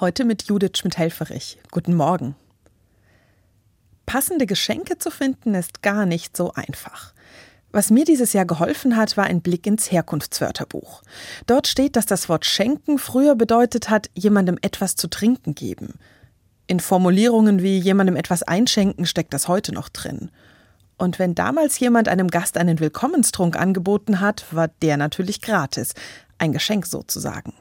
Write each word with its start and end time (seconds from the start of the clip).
Heute 0.00 0.24
mit 0.24 0.44
Judith 0.44 0.78
Schmidt-Helferich. 0.78 1.58
Guten 1.70 1.94
Morgen. 1.94 2.34
Passende 4.06 4.46
Geschenke 4.46 4.96
zu 4.96 5.10
finden 5.10 5.54
ist 5.54 5.82
gar 5.82 6.06
nicht 6.06 6.34
so 6.34 6.54
einfach. 6.54 7.12
Was 7.70 7.90
mir 7.90 8.06
dieses 8.06 8.32
Jahr 8.32 8.46
geholfen 8.46 8.96
hat, 8.96 9.18
war 9.18 9.24
ein 9.24 9.42
Blick 9.42 9.66
ins 9.66 9.92
Herkunftswörterbuch. 9.92 11.02
Dort 11.46 11.66
steht, 11.66 11.96
dass 11.96 12.06
das 12.06 12.30
Wort 12.30 12.46
schenken 12.46 12.98
früher 12.98 13.34
bedeutet 13.34 13.90
hat, 13.90 14.08
jemandem 14.14 14.56
etwas 14.62 14.96
zu 14.96 15.06
trinken 15.06 15.54
geben. 15.54 15.92
In 16.66 16.80
Formulierungen 16.80 17.62
wie 17.62 17.76
jemandem 17.78 18.16
etwas 18.16 18.42
einschenken 18.42 19.04
steckt 19.04 19.34
das 19.34 19.48
heute 19.48 19.74
noch 19.74 19.90
drin. 19.90 20.30
Und 20.96 21.18
wenn 21.18 21.34
damals 21.34 21.78
jemand 21.78 22.08
einem 22.08 22.28
Gast 22.28 22.56
einen 22.56 22.80
Willkommenstrunk 22.80 23.54
angeboten 23.54 24.20
hat, 24.20 24.46
war 24.50 24.68
der 24.80 24.96
natürlich 24.96 25.42
gratis, 25.42 25.92
ein 26.38 26.54
Geschenk 26.54 26.86
sozusagen. 26.86 27.52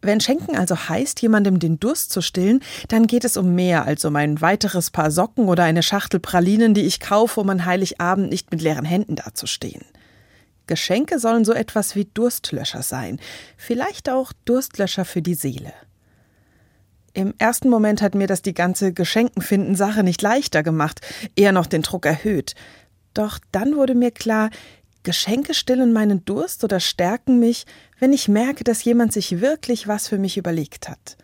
Wenn 0.00 0.20
Schenken 0.20 0.56
also 0.56 0.76
heißt, 0.76 1.20
jemandem 1.22 1.58
den 1.58 1.80
Durst 1.80 2.12
zu 2.12 2.20
stillen, 2.20 2.60
dann 2.88 3.06
geht 3.06 3.24
es 3.24 3.36
um 3.36 3.54
mehr 3.54 3.84
als 3.84 4.04
um 4.04 4.14
ein 4.14 4.40
weiteres 4.40 4.90
Paar 4.90 5.10
Socken 5.10 5.48
oder 5.48 5.64
eine 5.64 5.82
Schachtel 5.82 6.20
Pralinen, 6.20 6.72
die 6.72 6.82
ich 6.82 7.00
kaufe, 7.00 7.40
um 7.40 7.50
an 7.50 7.64
Heiligabend 7.64 8.30
nicht 8.30 8.52
mit 8.52 8.62
leeren 8.62 8.84
Händen 8.84 9.16
dazustehen. 9.16 9.84
Geschenke 10.68 11.18
sollen 11.18 11.44
so 11.44 11.52
etwas 11.52 11.96
wie 11.96 12.04
Durstlöscher 12.04 12.82
sein, 12.82 13.18
vielleicht 13.56 14.08
auch 14.08 14.32
Durstlöscher 14.44 15.04
für 15.04 15.22
die 15.22 15.34
Seele. 15.34 15.72
Im 17.14 17.34
ersten 17.38 17.68
Moment 17.68 18.00
hat 18.00 18.14
mir 18.14 18.28
das 18.28 18.42
die 18.42 18.54
ganze 18.54 18.92
Geschenkenfinden-Sache 18.92 20.04
nicht 20.04 20.22
leichter 20.22 20.62
gemacht, 20.62 21.00
eher 21.34 21.52
noch 21.52 21.66
den 21.66 21.82
Druck 21.82 22.06
erhöht. 22.06 22.54
Doch 23.14 23.40
dann 23.50 23.74
wurde 23.74 23.96
mir 23.96 24.12
klar, 24.12 24.50
Geschenke 25.02 25.54
stillen 25.54 25.92
meinen 25.92 26.24
Durst 26.24 26.64
oder 26.64 26.80
stärken 26.80 27.38
mich, 27.38 27.66
wenn 27.98 28.12
ich 28.12 28.28
merke, 28.28 28.64
dass 28.64 28.84
jemand 28.84 29.12
sich 29.12 29.40
wirklich 29.40 29.88
was 29.88 30.08
für 30.08 30.18
mich 30.18 30.36
überlegt 30.36 30.88
hat. 30.88 31.16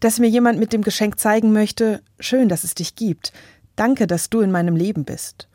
Dass 0.00 0.18
mir 0.18 0.28
jemand 0.28 0.58
mit 0.58 0.72
dem 0.72 0.82
Geschenk 0.82 1.18
zeigen 1.18 1.52
möchte, 1.52 2.02
schön, 2.18 2.48
dass 2.48 2.64
es 2.64 2.74
dich 2.74 2.94
gibt, 2.94 3.32
danke, 3.76 4.06
dass 4.06 4.30
du 4.30 4.40
in 4.40 4.50
meinem 4.50 4.76
Leben 4.76 5.04
bist. 5.04 5.48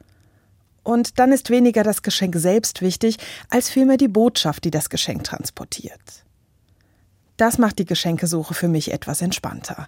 Und 0.84 1.20
dann 1.20 1.32
ist 1.32 1.50
weniger 1.50 1.84
das 1.84 2.02
Geschenk 2.02 2.36
selbst 2.38 2.82
wichtig, 2.82 3.18
als 3.50 3.70
vielmehr 3.70 3.98
die 3.98 4.08
Botschaft, 4.08 4.64
die 4.64 4.72
das 4.72 4.90
Geschenk 4.90 5.24
transportiert. 5.24 6.02
Das 7.42 7.58
macht 7.58 7.80
die 7.80 7.86
Geschenkesuche 7.86 8.54
für 8.54 8.68
mich 8.68 8.94
etwas 8.94 9.20
entspannter. 9.24 9.88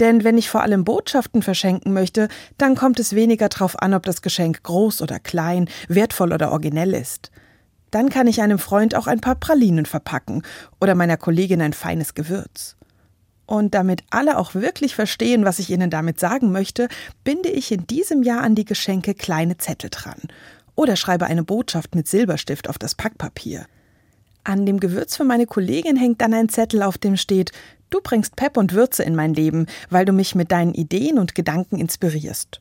Denn 0.00 0.24
wenn 0.24 0.38
ich 0.38 0.48
vor 0.48 0.62
allem 0.62 0.84
Botschaften 0.84 1.42
verschenken 1.42 1.92
möchte, 1.92 2.28
dann 2.56 2.76
kommt 2.76 2.98
es 2.98 3.14
weniger 3.14 3.50
darauf 3.50 3.78
an, 3.82 3.92
ob 3.92 4.04
das 4.04 4.22
Geschenk 4.22 4.62
groß 4.62 5.02
oder 5.02 5.18
klein, 5.20 5.68
wertvoll 5.88 6.32
oder 6.32 6.50
originell 6.50 6.94
ist. 6.94 7.30
Dann 7.90 8.08
kann 8.08 8.26
ich 8.26 8.40
einem 8.40 8.58
Freund 8.58 8.94
auch 8.94 9.06
ein 9.06 9.20
paar 9.20 9.34
Pralinen 9.34 9.84
verpacken 9.84 10.44
oder 10.80 10.94
meiner 10.94 11.18
Kollegin 11.18 11.60
ein 11.60 11.74
feines 11.74 12.14
Gewürz. 12.14 12.74
Und 13.44 13.74
damit 13.74 14.02
alle 14.08 14.38
auch 14.38 14.54
wirklich 14.54 14.94
verstehen, 14.94 15.44
was 15.44 15.58
ich 15.58 15.68
ihnen 15.68 15.90
damit 15.90 16.18
sagen 16.18 16.52
möchte, 16.52 16.88
binde 17.22 17.50
ich 17.50 17.70
in 17.70 17.86
diesem 17.86 18.22
Jahr 18.22 18.40
an 18.40 18.54
die 18.54 18.64
Geschenke 18.64 19.12
kleine 19.12 19.58
Zettel 19.58 19.90
dran 19.90 20.22
oder 20.74 20.96
schreibe 20.96 21.26
eine 21.26 21.44
Botschaft 21.44 21.94
mit 21.94 22.08
Silberstift 22.08 22.66
auf 22.70 22.78
das 22.78 22.94
Packpapier. 22.94 23.66
An 24.44 24.66
dem 24.66 24.78
Gewürz 24.78 25.16
für 25.16 25.24
meine 25.24 25.46
Kollegin 25.46 25.96
hängt 25.96 26.20
dann 26.20 26.34
ein 26.34 26.50
Zettel, 26.50 26.82
auf 26.82 26.98
dem 26.98 27.16
steht 27.16 27.52
Du 27.90 28.00
bringst 28.02 28.36
Pep 28.36 28.56
und 28.56 28.74
Würze 28.74 29.02
in 29.02 29.14
mein 29.14 29.34
Leben, 29.34 29.66
weil 29.88 30.04
du 30.04 30.12
mich 30.12 30.34
mit 30.34 30.50
deinen 30.52 30.74
Ideen 30.74 31.18
und 31.18 31.34
Gedanken 31.34 31.78
inspirierst. 31.78 32.60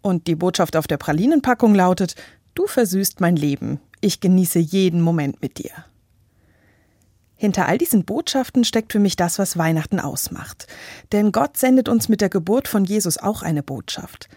Und 0.00 0.26
die 0.26 0.34
Botschaft 0.34 0.76
auf 0.76 0.86
der 0.86 0.96
Pralinenpackung 0.96 1.74
lautet 1.74 2.16
Du 2.54 2.66
versüßt 2.66 3.20
mein 3.20 3.36
Leben. 3.36 3.80
Ich 4.00 4.20
genieße 4.20 4.58
jeden 4.58 5.00
Moment 5.00 5.40
mit 5.40 5.58
dir. 5.58 5.70
Hinter 7.36 7.66
all 7.66 7.78
diesen 7.78 8.04
Botschaften 8.04 8.64
steckt 8.64 8.92
für 8.92 8.98
mich 8.98 9.16
das, 9.16 9.38
was 9.38 9.56
Weihnachten 9.56 10.00
ausmacht. 10.00 10.66
Denn 11.12 11.32
Gott 11.32 11.56
sendet 11.56 11.88
uns 11.88 12.08
mit 12.08 12.20
der 12.20 12.28
Geburt 12.28 12.68
von 12.68 12.84
Jesus 12.84 13.18
auch 13.18 13.42
eine 13.42 13.62
Botschaft. 13.62 14.28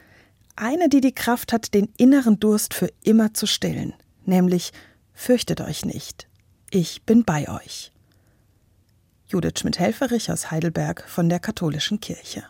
Eine, 0.56 0.90
die 0.90 1.02
die 1.02 1.14
Kraft 1.14 1.54
hat, 1.54 1.74
den 1.74 1.90
inneren 1.98 2.40
Durst 2.40 2.74
für 2.74 2.90
immer 3.04 3.34
zu 3.34 3.46
stillen. 3.46 3.94
Nämlich, 4.26 4.72
fürchtet 5.14 5.62
euch 5.62 5.86
nicht. 5.86 6.25
Ich 6.78 7.04
bin 7.04 7.24
bei 7.24 7.48
euch. 7.48 7.94
Judith 9.30 9.60
Schmidt-Helferich 9.60 10.30
aus 10.30 10.52
Heidelberg 10.52 11.06
von 11.08 11.30
der 11.30 11.40
Katholischen 11.40 12.02
Kirche. 12.02 12.44